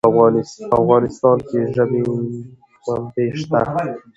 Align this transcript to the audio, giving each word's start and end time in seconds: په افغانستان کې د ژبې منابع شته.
په 0.69 0.75
افغانستان 0.81 1.37
کې 1.47 1.57
د 1.65 1.69
ژبې 1.75 2.01
منابع 2.85 3.27
شته. 3.39 3.59